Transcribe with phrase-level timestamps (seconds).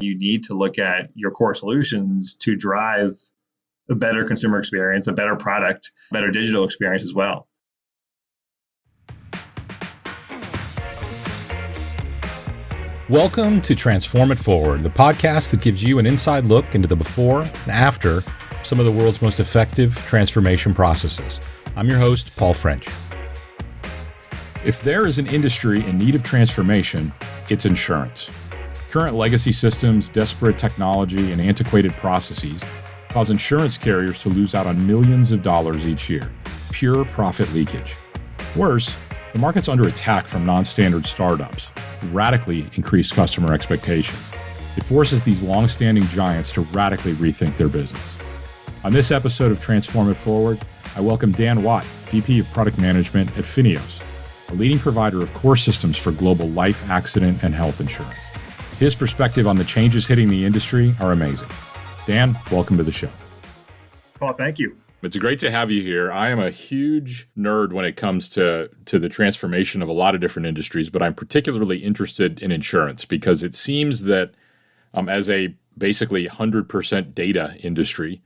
[0.00, 3.10] you need to look at your core solutions to drive
[3.90, 7.48] a better consumer experience, a better product, better digital experience as well.
[13.08, 16.94] Welcome to Transform It Forward, the podcast that gives you an inside look into the
[16.94, 18.20] before and after
[18.62, 21.40] some of the world's most effective transformation processes.
[21.74, 22.86] I'm your host, Paul French.
[24.64, 27.12] If there is an industry in need of transformation,
[27.48, 28.30] it's insurance.
[28.90, 32.64] Current legacy systems, desperate technology, and antiquated processes
[33.10, 36.32] cause insurance carriers to lose out on millions of dollars each year.
[36.72, 37.96] Pure profit leakage.
[38.56, 38.96] Worse,
[39.34, 41.70] the market's under attack from non standard startups,
[42.12, 44.32] radically increased customer expectations.
[44.78, 48.16] It forces these long standing giants to radically rethink their business.
[48.84, 50.64] On this episode of Transform It Forward,
[50.96, 54.02] I welcome Dan Watt, VP of Product Management at FINEOS,
[54.48, 58.30] a leading provider of core systems for global life, accident, and health insurance.
[58.78, 61.48] His perspective on the changes hitting the industry are amazing.
[62.06, 63.10] Dan, welcome to the show.
[64.20, 64.76] Paul, thank you.
[65.02, 66.12] It's great to have you here.
[66.12, 70.14] I am a huge nerd when it comes to to the transformation of a lot
[70.14, 74.32] of different industries, but I'm particularly interested in insurance because it seems that
[74.94, 78.22] um, as a basically 100% data industry,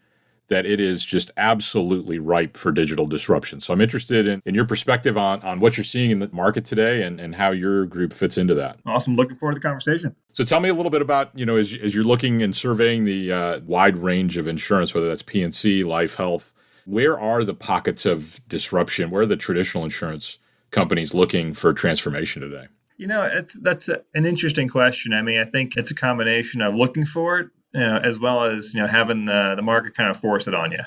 [0.52, 3.58] that it is just absolutely ripe for digital disruption.
[3.58, 6.66] So I'm interested in, in your perspective on, on what you're seeing in the market
[6.66, 8.78] today and, and how your group fits into that.
[8.84, 9.16] Awesome.
[9.16, 10.14] Looking forward to the conversation.
[10.34, 13.06] So tell me a little bit about, you know, as, as you're looking and surveying
[13.06, 16.52] the uh, wide range of insurance, whether that's P&C, life, health,
[16.84, 19.08] where are the pockets of disruption?
[19.08, 20.38] Where are the traditional insurance
[20.70, 22.66] companies looking for transformation today?
[22.98, 25.14] You know, it's that's a, an interesting question.
[25.14, 28.44] I mean, I think it's a combination of looking for it you know, as well
[28.44, 30.82] as you know having the, the market kind of force it on you.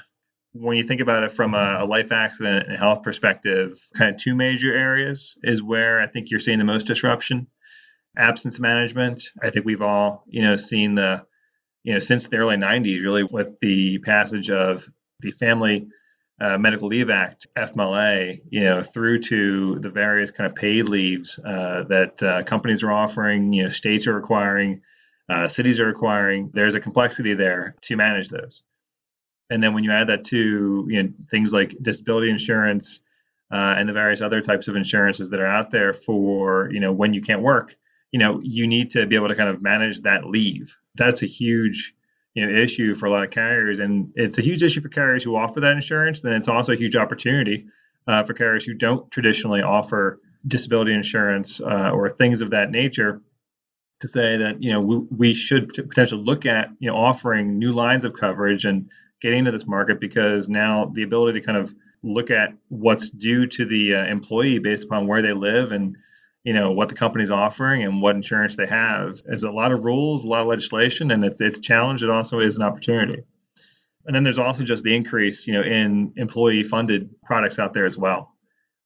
[0.54, 4.22] When you think about it from a, a life accident and health perspective, kind of
[4.22, 7.48] two major areas is where I think you're seeing the most disruption.
[8.18, 9.24] Absence management.
[9.42, 11.26] I think we've all you know seen the
[11.84, 14.86] you know since the early 90s really with the passage of
[15.20, 15.88] the Family
[16.40, 21.40] uh, Medical Leave Act, FMLA, you know, through to the various kind of paid leaves
[21.40, 24.82] uh, that uh, companies are offering, you know, states are requiring,
[25.30, 26.52] uh, cities are requiring.
[26.54, 28.64] There's a complexity there to manage those.
[29.50, 33.02] And then when you add that to you know, things like disability insurance
[33.52, 36.92] uh, and the various other types of insurances that are out there for you know
[36.92, 37.76] when you can't work,
[38.12, 40.76] you know you need to be able to kind of manage that leave.
[40.96, 41.94] That's a huge
[42.34, 45.24] you know issue for a lot of carriers, and it's a huge issue for carriers
[45.24, 46.22] who offer that insurance.
[46.22, 47.66] Then it's also a huge opportunity
[48.08, 53.22] uh, for carriers who don't traditionally offer disability insurance uh, or things of that nature
[54.02, 57.72] to say that you know we, we should potentially look at you know offering new
[57.72, 58.90] lines of coverage and
[59.22, 61.74] getting into this market because now the ability to kind of
[62.04, 65.98] look at what's due to the uh, employee based upon where they live and
[66.44, 69.86] you know what the company's offering and what insurance they have is a lot of
[69.86, 72.04] rules a lot of legislation and it's it's challenge.
[72.04, 73.24] It also is an opportunity.
[74.06, 77.86] And then there's also just the increase you know in employee funded products out there
[77.86, 78.35] as well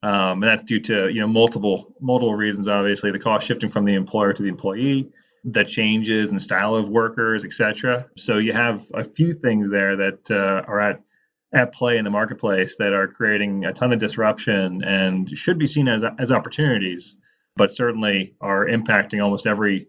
[0.01, 2.67] um, and that's due to you know multiple multiple reasons.
[2.67, 5.11] Obviously, the cost shifting from the employer to the employee,
[5.43, 8.07] the changes in style of workers, etc.
[8.15, 11.05] So you have a few things there that uh, are at
[11.51, 15.67] at play in the marketplace that are creating a ton of disruption and should be
[15.67, 17.17] seen as as opportunities,
[17.55, 19.85] but certainly are impacting almost every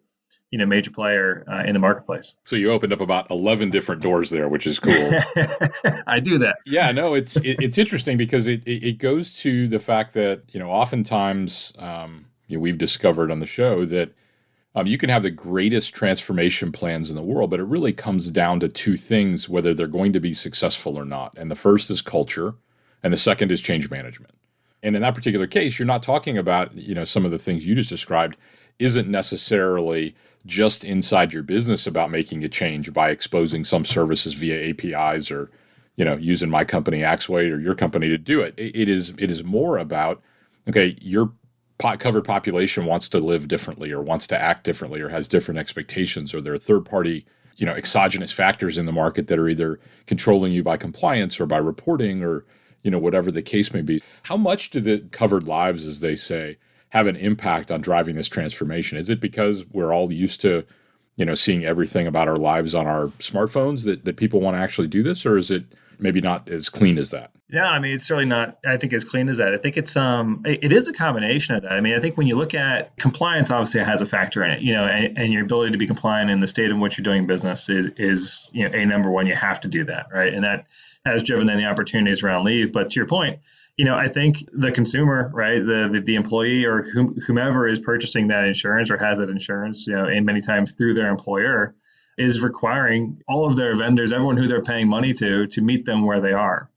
[0.50, 2.34] you know major player uh, in the marketplace.
[2.44, 4.92] So you opened up about eleven different doors there, which is cool.
[6.06, 6.56] I do that.
[6.66, 10.42] Yeah, no, it's it, it's interesting because it, it, it goes to the fact that
[10.48, 14.10] you know oftentimes um, you know, we've discovered on the show that.
[14.72, 18.30] Um, you can have the greatest transformation plans in the world, but it really comes
[18.30, 21.36] down to two things whether they're going to be successful or not.
[21.36, 22.54] And the first is culture,
[23.02, 24.32] and the second is change management.
[24.82, 27.66] And in that particular case, you're not talking about you know some of the things
[27.66, 28.36] you just described
[28.80, 34.70] isn't necessarily just inside your business about making a change by exposing some services via
[34.70, 35.50] APIs or
[35.96, 38.54] you know using my company Axway or your company to do it.
[38.56, 40.22] It is it is more about
[40.68, 41.32] okay your
[41.98, 46.34] covered population wants to live differently or wants to act differently or has different expectations
[46.34, 47.24] or there are third party
[47.56, 51.47] you know exogenous factors in the market that are either controlling you by compliance or
[51.47, 52.44] by reporting or
[52.83, 54.00] you know whatever the case may be.
[54.24, 56.56] How much do the covered lives as they say
[56.91, 58.98] have an impact on driving this transformation?
[58.98, 60.65] Is it because we're all used to,
[61.16, 64.60] you know, seeing everything about our lives on our smartphones that, that people want to
[64.60, 65.65] actually do this, or is it
[65.98, 67.31] maybe not as clean as that?
[67.53, 68.59] Yeah, I mean, it's certainly not.
[68.65, 69.53] I think as clean as that.
[69.53, 71.72] I think it's um, it, it is a combination of that.
[71.72, 74.63] I mean, I think when you look at compliance, obviously has a factor in it.
[74.63, 77.03] You know, and, and, your ability to be compliant in the state in which you're
[77.03, 79.27] doing business is is you know a number one.
[79.27, 80.33] You have to do that, right?
[80.33, 80.66] And that
[81.04, 82.72] has driven then the opportunities around leave.
[82.72, 83.41] But to your point,
[83.77, 88.45] you know, I think the consumer, right, the the employee or whomever is purchasing that
[88.45, 91.72] insurance or has that insurance, you know, and many times through their employer,
[92.19, 96.05] is requiring all of their vendors, everyone who they're paying money to, to meet them
[96.05, 96.71] where they are.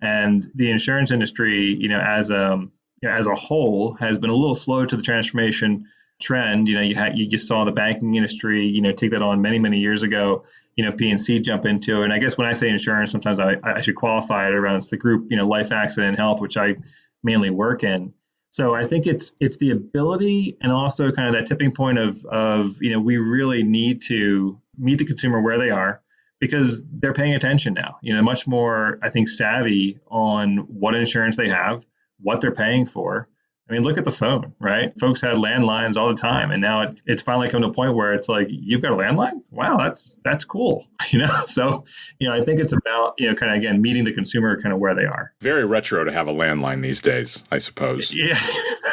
[0.00, 2.58] And the insurance industry, you know, as a
[3.02, 5.86] you know, as a whole, has been a little slow to the transformation
[6.20, 6.68] trend.
[6.68, 9.40] You know, you had you just saw the banking industry, you know, take that on
[9.42, 10.42] many many years ago.
[10.76, 13.80] You know, P&C jump into, and I guess when I say insurance, sometimes I, I
[13.80, 16.76] should qualify it around it's the group, you know, life, accident, health, which I
[17.20, 18.14] mainly work in.
[18.50, 22.24] So I think it's it's the ability and also kind of that tipping point of
[22.24, 26.00] of you know we really need to meet the consumer where they are
[26.40, 27.96] because they're paying attention now.
[28.00, 31.84] You know, much more I think savvy on what insurance they have,
[32.20, 33.26] what they're paying for,
[33.68, 34.98] I mean, look at the phone, right?
[34.98, 37.94] Folks had landlines all the time, and now it, it's finally come to a point
[37.94, 39.42] where it's like, you've got a landline?
[39.50, 41.42] Wow, that's that's cool, you know.
[41.46, 41.84] So,
[42.18, 44.72] you know, I think it's about you know, kind of again meeting the consumer kind
[44.72, 45.34] of where they are.
[45.40, 48.12] Very retro to have a landline these days, I suppose.
[48.18, 48.38] Yeah,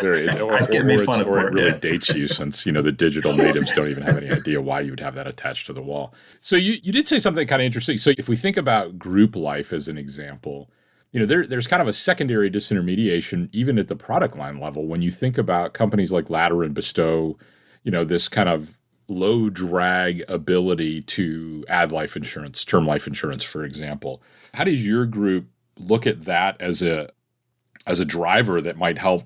[0.01, 1.78] Very, or, or, or, made fun of or it, really yeah.
[1.78, 4.92] dates you since you know the digital natives don't even have any idea why you
[4.92, 6.13] would have that attached to the wall.
[6.42, 7.98] So you you did say something kind of interesting.
[7.98, 10.69] So if we think about group life as an example
[11.15, 14.85] you know, there, there's kind of a secondary disintermediation even at the product line level
[14.85, 17.38] when you think about companies like Ladder and Bestow,
[17.83, 18.77] you know, this kind of
[19.07, 24.21] low drag ability to add life insurance, term life insurance, for example.
[24.56, 25.47] How does your group
[25.79, 27.07] look at that as a
[27.88, 29.21] as a driver that might help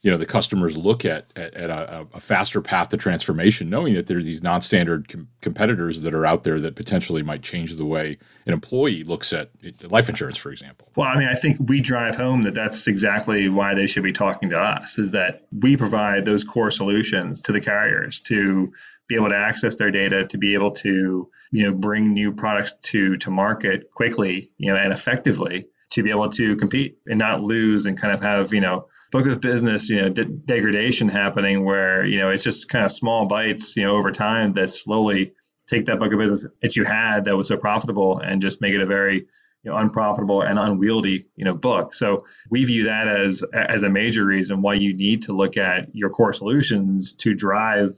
[0.00, 3.94] you know the customers look at at, at a, a, faster path to transformation, knowing
[3.94, 7.74] that there are these non-standard com- competitors that are out there that potentially might change
[7.74, 8.16] the way
[8.46, 9.50] an employee looks at
[9.90, 10.88] life insurance, for example.
[10.94, 14.12] Well, I mean, I think we drive home that that's exactly why they should be
[14.12, 14.98] talking to us.
[14.98, 18.70] Is that we provide those core solutions to the carriers to
[19.08, 22.74] be able to access their data, to be able to you know bring new products
[22.82, 27.42] to to market quickly, you know, and effectively to be able to compete and not
[27.42, 31.64] lose and kind of have you know book of business, you know, de- degradation happening
[31.64, 35.32] where, you know, it's just kind of small bites, you know, over time that slowly
[35.66, 38.74] take that book of business that you had that was so profitable and just make
[38.74, 39.26] it a very,
[39.62, 41.94] you know, unprofitable and unwieldy, you know, book.
[41.94, 45.94] So we view that as as a major reason why you need to look at
[45.94, 47.90] your core solutions to drive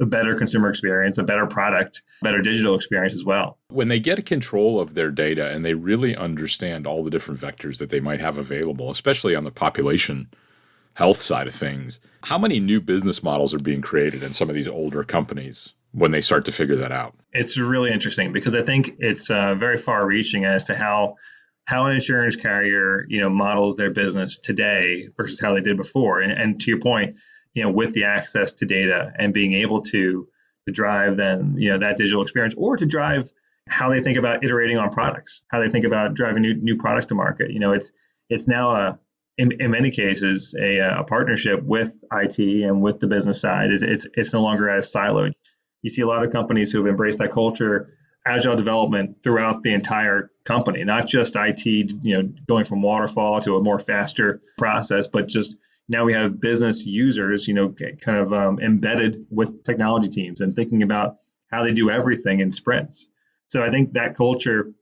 [0.00, 3.58] a better consumer experience, a better product, better digital experience as well.
[3.68, 7.78] When they get control of their data and they really understand all the different vectors
[7.78, 10.30] that they might have available, especially on the population
[10.94, 14.54] health side of things, how many new business models are being created in some of
[14.54, 17.14] these older companies when they start to figure that out?
[17.32, 21.16] It's really interesting because I think it's uh, very far reaching as to how
[21.66, 26.20] how an insurance carrier you know models their business today versus how they did before
[26.20, 27.16] and, and to your point
[27.54, 30.26] you know, with the access to data and being able to
[30.66, 33.30] to drive then you know that digital experience or to drive
[33.68, 37.06] how they think about iterating on products, how they think about driving new new products
[37.06, 37.50] to market.
[37.50, 37.92] You know, it's
[38.28, 38.98] it's now a
[39.38, 43.70] in, in many cases a, a partnership with IT and with the business side.
[43.70, 45.32] It's, it's it's no longer as siloed.
[45.82, 47.94] You see a lot of companies who have embraced that culture,
[48.26, 51.64] agile development throughout the entire company, not just IT.
[51.66, 55.56] You know, going from waterfall to a more faster process, but just
[55.90, 60.52] now we have business users, you know, kind of um, embedded with technology teams and
[60.52, 61.16] thinking about
[61.50, 63.08] how they do everything in sprints.
[63.48, 64.72] So I think that culture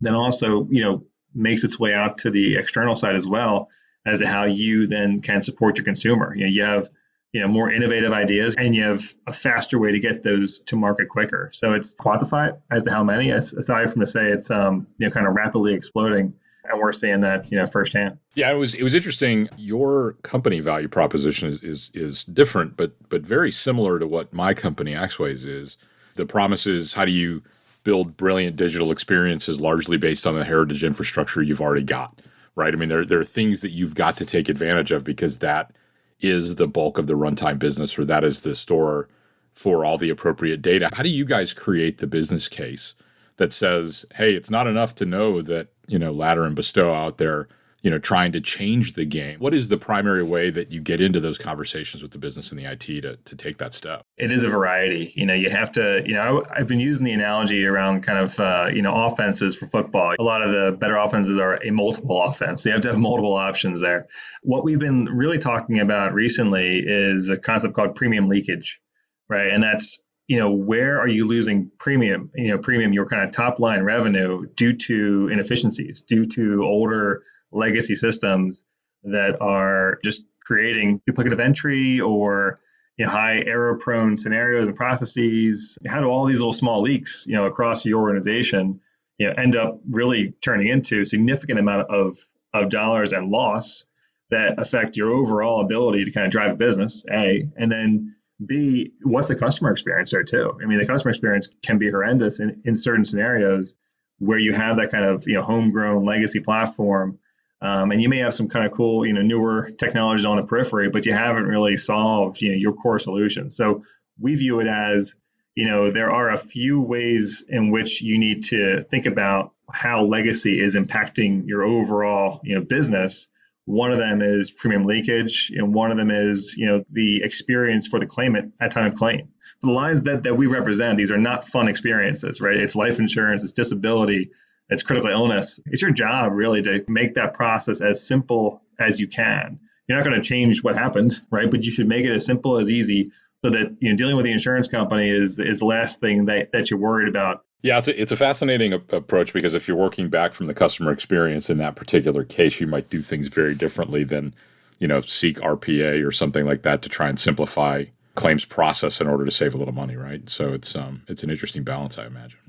[0.00, 1.04] then also, you know,
[1.34, 3.68] makes its way out to the external side as well
[4.06, 6.32] as to how you then can support your consumer.
[6.32, 6.88] You know, you have
[7.32, 10.76] you know more innovative ideas and you have a faster way to get those to
[10.76, 11.50] market quicker.
[11.52, 15.12] So it's quantified as to how many, aside from to say it's um, you know
[15.12, 16.34] kind of rapidly exploding
[16.68, 18.18] and we're seeing that you know firsthand.
[18.34, 19.48] Yeah, it was it was interesting.
[19.56, 24.54] Your company value proposition is is, is different, but but very similar to what my
[24.54, 25.76] company Axway's is.
[26.14, 27.42] The promise is how do you
[27.84, 32.20] build brilliant digital experiences largely based on the heritage infrastructure you've already got,
[32.56, 32.74] right?
[32.74, 35.72] I mean, there there are things that you've got to take advantage of because that
[36.20, 39.08] is the bulk of the runtime business, or that is the store
[39.52, 40.90] for all the appropriate data.
[40.92, 42.94] How do you guys create the business case
[43.36, 47.18] that says, hey, it's not enough to know that you know, Ladder and Bestow out
[47.18, 47.48] there,
[47.82, 49.38] you know, trying to change the game.
[49.38, 52.58] What is the primary way that you get into those conversations with the business and
[52.58, 54.02] the IT to, to take that step?
[54.16, 55.12] It is a variety.
[55.14, 58.40] You know, you have to, you know, I've been using the analogy around kind of,
[58.40, 60.16] uh, you know, offenses for football.
[60.18, 62.62] A lot of the better offenses are a multiple offense.
[62.62, 64.06] So you have to have multiple options there.
[64.42, 68.80] What we've been really talking about recently is a concept called premium leakage,
[69.28, 69.52] right?
[69.52, 73.32] And that's you know, where are you losing premium, you know, premium, your kind of
[73.32, 78.64] top line revenue due to inefficiencies, due to older legacy systems
[79.04, 82.58] that are just creating duplicative entry or
[82.96, 85.78] you know, high error prone scenarios and processes?
[85.86, 88.80] How do all these little small leaks, you know, across your organization,
[89.18, 92.18] you know, end up really turning into significant amount of,
[92.52, 93.84] of dollars and loss
[94.30, 98.92] that affect your overall ability to kind of drive a business, A, and then B,
[99.02, 100.58] what's the customer experience there too?
[100.62, 103.76] I mean, the customer experience can be horrendous in, in certain scenarios
[104.18, 107.18] where you have that kind of you know homegrown legacy platform,
[107.62, 110.46] um, and you may have some kind of cool you know newer technologies on the
[110.46, 113.50] periphery, but you haven't really solved you know your core solution.
[113.50, 113.82] So
[114.20, 115.14] we view it as
[115.54, 120.04] you know there are a few ways in which you need to think about how
[120.04, 123.28] legacy is impacting your overall you know business
[123.66, 127.88] one of them is premium leakage, and one of them is, you know, the experience
[127.88, 129.32] for the claimant at time of claim.
[129.60, 132.56] The lines that, that we represent, these are not fun experiences, right?
[132.56, 134.30] It's life insurance, it's disability,
[134.68, 135.58] it's critical illness.
[135.66, 139.58] It's your job really to make that process as simple as you can.
[139.88, 141.50] You're not going to change what happened, right?
[141.50, 143.10] But you should make it as simple as easy
[143.44, 146.52] so that you know dealing with the insurance company is is the last thing that,
[146.52, 150.08] that you're worried about yeah, it's a, it's a fascinating approach because if you're working
[150.08, 154.04] back from the customer experience in that particular case, you might do things very differently
[154.04, 154.34] than,
[154.78, 157.84] you know, seek RPA or something like that to try and simplify
[158.14, 160.28] claims process in order to save a little money, right?
[160.28, 162.40] So it's um it's an interesting balance, I imagine.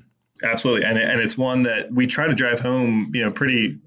[0.44, 3.80] Absolutely, and and it's one that we try to drive home, you know, pretty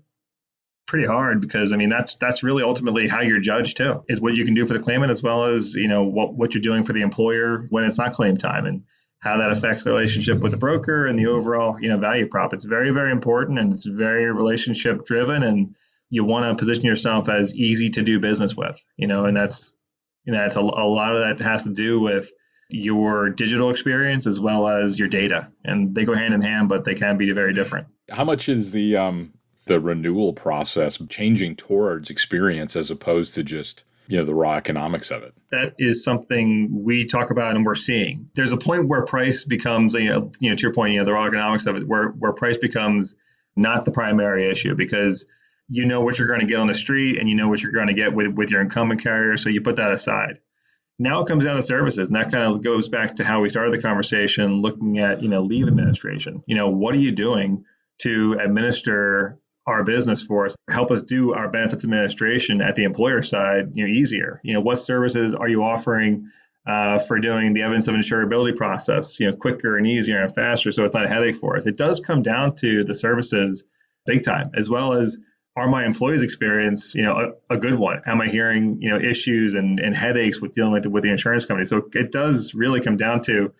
[0.86, 4.36] pretty hard because I mean that's that's really ultimately how you're judged too is what
[4.36, 6.82] you can do for the claimant as well as you know what what you're doing
[6.82, 8.82] for the employer when it's not claim time and
[9.20, 12.52] how that affects the relationship with the broker and the overall you know value prop.
[12.52, 15.74] It's very very important and it's very relationship driven and
[16.08, 18.82] you want to position yourself as easy to do business with.
[18.96, 19.72] You know, and that's
[20.24, 22.30] you know that's a, a lot of that has to do with
[22.70, 26.84] your digital experience as well as your data and they go hand in hand but
[26.84, 29.32] they can be very different how much is the um
[29.66, 35.12] the renewal process changing towards experience as opposed to just you know the raw economics
[35.12, 35.32] of it.
[35.52, 38.28] That is something we talk about and we're seeing.
[38.34, 41.04] There's a point where price becomes you know, you know to your point you know
[41.04, 43.16] the raw economics of it where where price becomes
[43.54, 45.30] not the primary issue because
[45.68, 47.70] you know what you're going to get on the street and you know what you're
[47.70, 50.40] going to get with, with your incumbent carrier so you put that aside.
[50.98, 53.48] Now it comes down to services and that kind of goes back to how we
[53.48, 56.40] started the conversation looking at you know leave administration.
[56.46, 57.64] You know what are you doing
[57.98, 63.22] to administer our business for us, help us do our benefits administration at the employer
[63.22, 64.40] side, you know, easier.
[64.42, 66.30] You know, what services are you offering
[66.66, 70.72] uh, for doing the evidence of insurability process, you know, quicker and easier and faster,
[70.72, 71.66] so it's not a headache for us.
[71.66, 73.64] It does come down to the services
[74.06, 75.24] big time, as well as
[75.56, 78.02] are my employees' experience, you know, a, a, good one?
[78.06, 81.10] Am I hearing, you know, issues and, and headaches with dealing with the, with the
[81.10, 81.64] insurance company?
[81.64, 83.52] So it does really come down to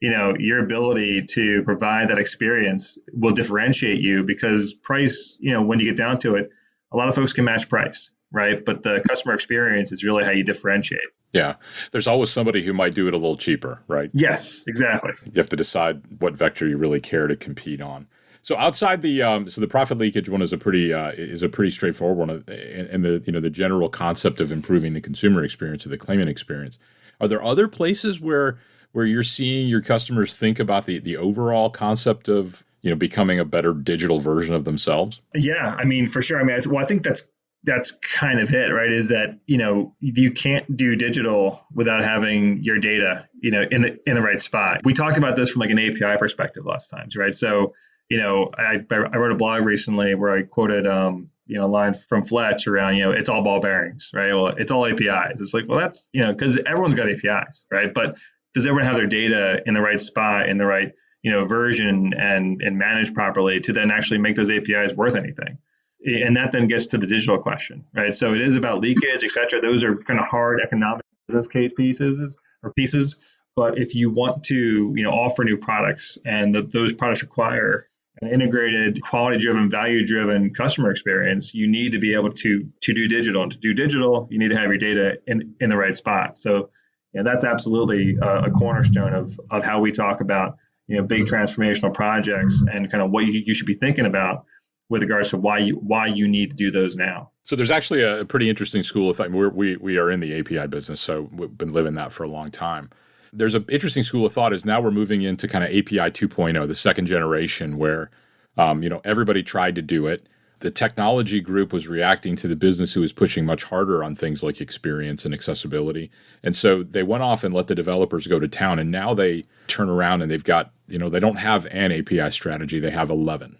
[0.00, 5.62] you know your ability to provide that experience will differentiate you because price you know
[5.62, 6.52] when you get down to it
[6.92, 8.62] a lot of folks can match price right?
[8.62, 11.00] But the customer experience is really how you differentiate.
[11.32, 11.54] Yeah.
[11.92, 14.10] There's always somebody who might do it a little cheaper right?
[14.12, 15.12] Yes exactly.
[15.24, 18.06] You have to decide what vector you really care to compete on.
[18.42, 21.48] So outside the um, so the profit leakage one is a pretty uh, is a
[21.48, 25.84] pretty straightforward one, and the you know the general concept of improving the consumer experience
[25.84, 26.78] or the claimant experience.
[27.20, 28.58] Are there other places where
[28.92, 33.38] where you're seeing your customers think about the the overall concept of you know becoming
[33.38, 35.20] a better digital version of themselves?
[35.34, 36.40] Yeah, I mean for sure.
[36.40, 37.30] I mean, well, I think that's
[37.64, 38.90] that's kind of it, right?
[38.90, 43.82] Is that you know you can't do digital without having your data, you know, in
[43.82, 44.80] the in the right spot.
[44.84, 47.34] We talked about this from like an API perspective last times, right?
[47.34, 47.70] So
[48.08, 51.94] you know, I I wrote a blog recently where I quoted um, you know, line
[51.94, 54.34] from Fletch around, you know, it's all ball bearings, right?
[54.34, 55.40] Well, it's all APIs.
[55.40, 57.92] It's like, well, that's, you know, because everyone's got APIs, right?
[57.92, 58.14] But
[58.58, 62.12] does everyone have their data in the right spot in the right you know version
[62.14, 65.58] and and managed properly to then actually make those APIs worth anything?
[66.04, 68.14] And that then gets to the digital question, right?
[68.14, 69.60] So it is about leakage, et cetera.
[69.60, 73.16] Those are kind of hard economic business case pieces or pieces.
[73.56, 77.86] But if you want to, you know, offer new products and those products require
[78.20, 83.42] an integrated, quality-driven, value-driven customer experience, you need to be able to to do digital.
[83.42, 86.36] And to do digital, you need to have your data in in the right spot.
[86.36, 86.70] So
[87.14, 91.24] and that's absolutely a, a, cornerstone of, of how we talk about you know big
[91.24, 94.44] transformational projects and kind of what you, you should be thinking about
[94.88, 97.30] with regards to why you why you need to do those now.
[97.44, 99.30] So there's actually a pretty interesting school of thought.
[99.30, 102.28] We're, we we are in the API business, so we've been living that for a
[102.28, 102.90] long time.
[103.32, 106.66] There's an interesting school of thought is now we're moving into kind of API 2.0,
[106.66, 108.10] the second generation, where
[108.56, 110.26] um, you know everybody tried to do it
[110.60, 114.42] the technology group was reacting to the business who was pushing much harder on things
[114.42, 116.10] like experience and accessibility.
[116.42, 118.78] And so they went off and let the developers go to town.
[118.78, 122.30] And now they turn around and they've got, you know, they don't have an API
[122.30, 123.56] strategy, they have 11,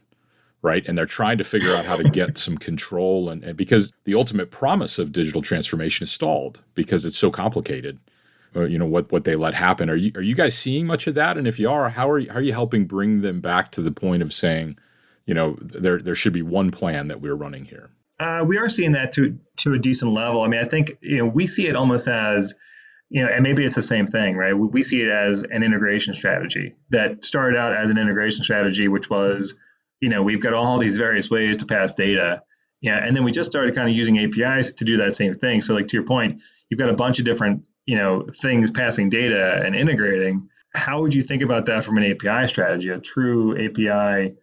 [0.61, 0.85] right?
[0.89, 3.31] And they're trying to figure out how to get some control.
[3.31, 7.99] And, and because the ultimate promise of digital transformation is stalled because it's so complicated.
[8.55, 9.91] Or, you know what what they let happen.
[9.91, 11.37] Are you are you guys seeing much of that?
[11.37, 13.83] And if you are, how are you, how are you helping bring them back to
[13.83, 14.79] the point of saying,
[15.29, 17.91] you know, there there should be one plan that we're running here.
[18.19, 20.41] Uh, we are seeing that to to a decent level.
[20.41, 22.55] I mean, I think you know we see it almost as
[23.11, 24.55] you know, and maybe it's the same thing, right?
[24.55, 29.09] We see it as an integration strategy that started out as an integration strategy, which
[29.09, 29.55] was,
[30.01, 32.43] you know, we've got all these various ways to pass data.
[32.83, 32.99] Yeah.
[32.99, 35.61] And then we just started kind of using APIs to do that same thing.
[35.61, 39.11] So, like to your point, you've got a bunch of different, you know, things passing
[39.11, 40.49] data and integrating.
[40.75, 44.37] How would you think about that from an API strategy, a true API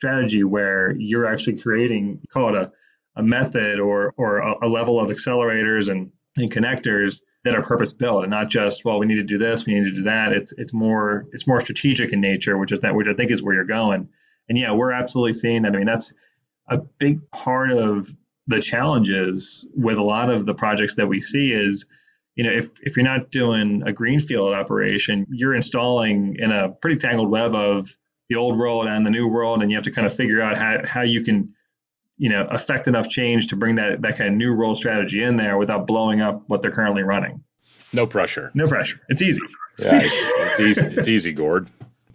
[0.00, 2.72] strategy where you're actually creating, call it a,
[3.16, 7.92] a method or or a, a level of accelerators and, and connectors that are purpose
[7.92, 10.32] built and not just well we need to do this we need to do that.
[10.32, 13.42] It's it's more it's more strategic in nature which is that which I think is
[13.42, 14.08] where you're going.
[14.48, 15.74] And yeah we're absolutely seeing that.
[15.74, 16.14] I mean that's
[16.66, 18.06] a big part of
[18.46, 21.92] the challenges with a lot of the projects that we see is
[22.36, 26.96] you know if if you're not doing a greenfield operation you're installing in a pretty
[26.96, 27.86] tangled web of
[28.30, 30.56] the old world and the new world and you have to kind of figure out
[30.56, 31.52] how, how you can
[32.16, 35.36] you know affect enough change to bring that that kind of new role strategy in
[35.36, 37.42] there without blowing up what they're currently running.
[37.92, 38.52] No pressure.
[38.54, 39.00] No pressure.
[39.08, 39.42] It's easy.
[39.78, 40.94] Yeah, it's, it's easy.
[40.96, 41.68] It's easy, Gord.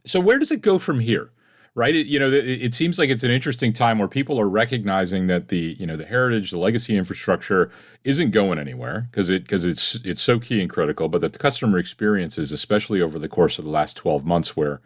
[0.05, 1.31] So where does it go from here?
[1.73, 1.93] Right.
[1.93, 5.27] It, you know, it, it seems like it's an interesting time where people are recognizing
[5.27, 7.69] that the you know the heritage, the legacy infrastructure
[8.05, 11.39] isn't going anywhere because it because it's it's so key and critical, but that the
[11.39, 14.79] customer experiences, especially over the course of the last twelve months, where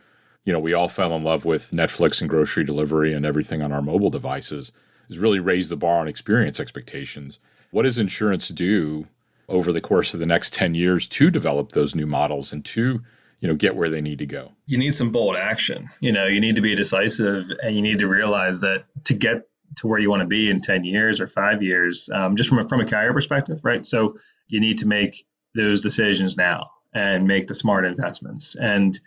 [0.46, 3.72] you know we all fell in love with Netflix and grocery delivery and everything on
[3.72, 4.72] our mobile devices
[5.10, 7.40] is really raise the bar on experience expectations.
[7.72, 9.08] What does insurance do
[9.48, 13.02] over the course of the next 10 years to develop those new models and to
[13.40, 14.54] you know get where they need to go?
[14.66, 15.88] You need some bold action.
[16.00, 19.48] You know you need to be decisive and you need to realize that to get
[19.78, 22.60] to where you want to be in 10 years or five years um, just from
[22.60, 23.86] a, from a carrier perspective right?
[23.86, 24.18] So
[24.48, 28.56] you need to make those decisions now and make the smart investments.
[28.56, 29.00] And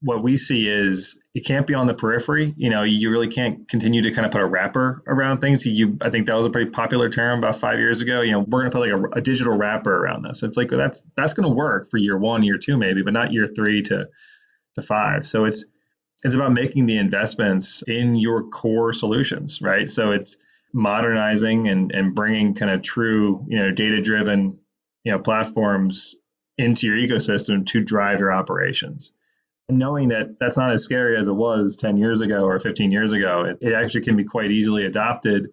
[0.00, 2.52] what we see is it can't be on the periphery.
[2.56, 5.66] You know, you really can't continue to kind of put a wrapper around things.
[5.66, 8.20] You, I think that was a pretty popular term about five years ago.
[8.20, 10.42] You know, we're going to put like a, a, digital wrapper around this.
[10.42, 13.32] It's like that's that's going to work for year one, year two, maybe, but not
[13.32, 14.08] year three to
[14.76, 15.24] to five.
[15.24, 15.64] So it's
[16.22, 19.88] it's about making the investments in your core solutions, right?
[19.90, 20.36] So it's
[20.72, 24.60] modernizing and and bringing kind of true, you know, data driven,
[25.02, 26.14] you know, platforms
[26.56, 29.12] into your ecosystem to drive your operations
[29.68, 33.12] knowing that that's not as scary as it was 10 years ago or 15 years
[33.12, 35.50] ago, it, it, actually can be quite easily adopted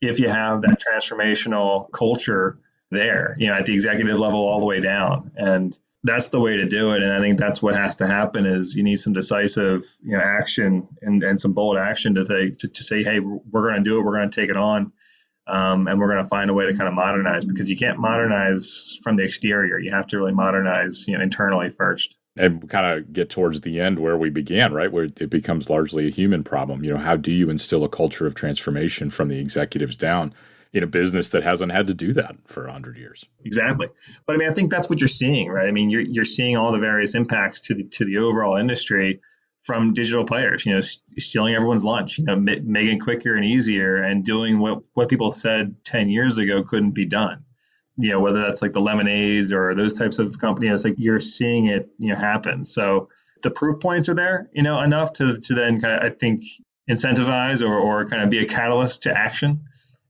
[0.00, 2.58] if you have that transformational culture
[2.90, 5.32] there, you know, at the executive level all the way down.
[5.36, 7.02] And that's the way to do it.
[7.02, 10.22] And I think that's what has to happen is you need some decisive, you know,
[10.22, 13.90] action and, and some bold action to take to, to say, hey, we're going to
[13.90, 14.02] do it.
[14.02, 14.92] We're going to take it on.
[15.46, 17.98] Um, and we're going to find a way to kind of modernize because you can't
[17.98, 19.78] modernize from the exterior.
[19.78, 23.80] You have to really modernize, you know, internally first and kind of get towards the
[23.80, 24.92] end where we began, right?
[24.92, 26.84] Where it becomes largely a human problem.
[26.84, 30.34] You know, how do you instill a culture of transformation from the executives down
[30.72, 33.26] in a business that hasn't had to do that for 100 years?
[33.44, 33.88] Exactly.
[34.26, 35.66] But I mean, I think that's what you're seeing, right?
[35.66, 39.20] I mean, you're, you're seeing all the various impacts to the, to the overall industry
[39.66, 44.24] from digital players, you know, stealing everyone's lunch, you know, making quicker and easier and
[44.24, 47.44] doing what, what people said 10 years ago couldn't be done.
[47.98, 51.66] You know whether that's like the lemonades or those types of companies like you're seeing
[51.66, 52.66] it you know happen.
[52.66, 53.08] So
[53.42, 56.42] the proof points are there you know enough to to then kind of i think
[56.90, 59.64] incentivize or, or kind of be a catalyst to action.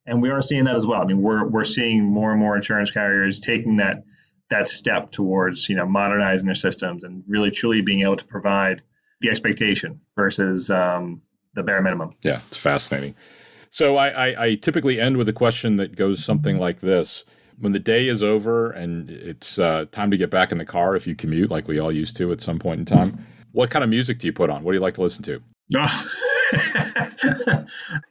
[0.04, 1.00] And we are seeing that as well.
[1.00, 4.02] I mean we're we're seeing more and more insurance carriers taking that
[4.48, 8.82] that step towards you know modernizing their systems and really truly being able to provide
[9.20, 11.22] the expectation versus um,
[11.54, 12.10] the bare minimum.
[12.22, 13.14] Yeah it's fascinating.
[13.70, 17.24] So I, I, I typically end with a question that goes something like this.
[17.58, 20.94] When the day is over and it's uh, time to get back in the car
[20.94, 23.26] if you commute like we all used to at some point in time
[23.56, 24.62] what kind of music do you put on?
[24.62, 25.42] What do you like to listen to?
[25.74, 26.06] Oh.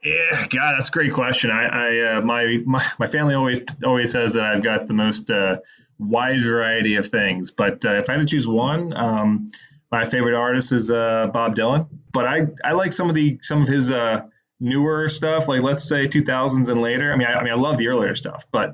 [0.04, 1.52] yeah god that's a great question.
[1.52, 5.32] I, I uh, my, my my family always always says that i've got the most
[5.32, 5.60] uh,
[5.98, 9.52] wide variety of things but uh, if i had to choose one um,
[9.92, 13.62] my favorite artist is uh, bob dylan but i i like some of the some
[13.62, 14.26] of his uh,
[14.60, 17.78] newer stuff like let's say 2000s and later i mean I, I mean i love
[17.78, 18.74] the earlier stuff but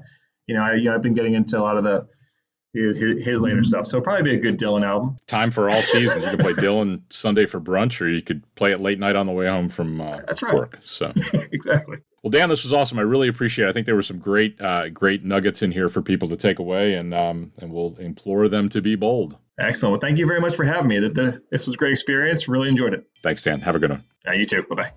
[0.51, 2.07] you know, I, you know, I've been getting into a lot of the
[2.73, 3.85] his, his later stuff.
[3.85, 5.17] So probably be a good Dylan album.
[5.27, 6.25] Time for all seasons.
[6.25, 9.25] You can play Dylan Sunday for brunch, or you could play it late night on
[9.25, 10.53] the way home from uh, That's right.
[10.53, 10.79] work.
[10.83, 11.13] So
[11.51, 11.97] exactly.
[12.23, 12.99] Well, Dan, this was awesome.
[12.99, 13.65] I really appreciate.
[13.65, 13.69] it.
[13.69, 16.59] I think there were some great, uh, great nuggets in here for people to take
[16.59, 19.37] away, and um, and we'll implore them to be bold.
[19.61, 19.91] Excellent.
[19.91, 20.99] Well, thank you very much for having me.
[20.99, 22.47] That this was a great experience.
[22.47, 23.05] Really enjoyed it.
[23.21, 23.61] Thanks, Dan.
[23.61, 24.03] Have a good one.
[24.27, 24.63] Uh, you too.
[24.63, 24.91] Bye bye.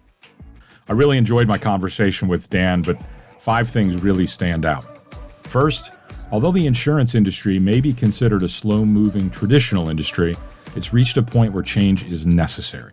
[0.89, 2.99] I really enjoyed my conversation with Dan, but
[3.39, 4.85] five things really stand out.
[5.45, 5.93] First,
[6.31, 10.37] although the insurance industry may be considered a slow moving traditional industry,
[10.75, 12.93] it's reached a point where change is necessary.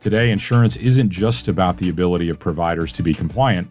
[0.00, 3.70] Today, insurance isn't just about the ability of providers to be compliant,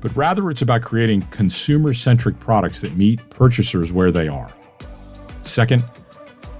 [0.00, 4.52] but rather it's about creating consumer centric products that meet purchasers where they are.
[5.42, 5.84] Second,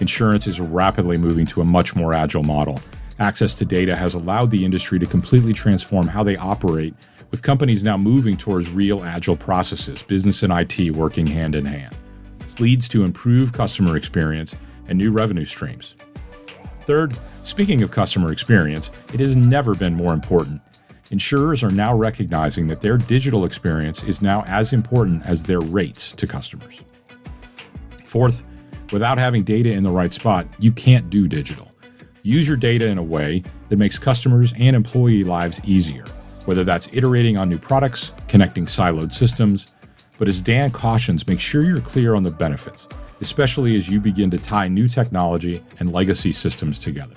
[0.03, 2.79] insurance is rapidly moving to a much more agile model.
[3.19, 6.93] Access to data has allowed the industry to completely transform how they operate,
[7.31, 11.97] with companies now moving towards real agile processes, business and IT working hand in hand.
[12.41, 14.57] This leads to improved customer experience
[14.89, 15.97] and new revenue streams.
[16.81, 20.61] Third, speaking of customer experience, it has never been more important.
[21.13, 26.11] Insurers are now recognizing that their digital experience is now as important as their rates
[26.13, 26.83] to customers.
[28.05, 28.45] Fourth,
[28.93, 31.71] without having data in the right spot, you can't do digital.
[32.23, 36.05] Use your data in a way that makes customers and employee lives easier,
[36.45, 39.73] whether that's iterating on new products, connecting siloed systems.
[40.19, 42.87] But as Dan cautions, make sure you're clear on the benefits
[43.23, 47.15] especially as you begin to tie new technology and legacy systems together.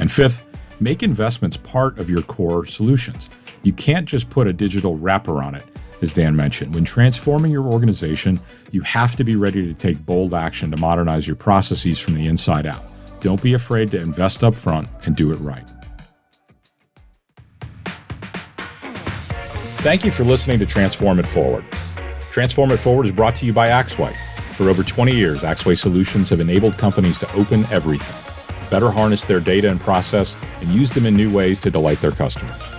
[0.00, 0.42] And fifth,
[0.80, 3.28] make investments part of your core solutions.
[3.62, 5.64] You can't just put a digital wrapper on it,
[6.02, 6.74] as Dan mentioned.
[6.74, 11.26] When transforming your organization, you have to be ready to take bold action to modernize
[11.26, 12.82] your processes from the inside out.
[13.20, 15.68] Don't be afraid to invest up front and do it right.
[19.78, 21.64] Thank you for listening to Transform It Forward.
[22.20, 24.16] Transform It Forward is brought to you by Axway
[24.56, 28.16] for over 20 years, Axway Solutions have enabled companies to open everything,
[28.70, 32.10] better harness their data and process, and use them in new ways to delight their
[32.10, 32.75] customers.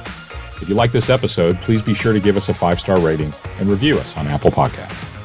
[0.61, 3.33] If you like this episode, please be sure to give us a five star rating
[3.59, 5.16] and review us on Apple Podcasts.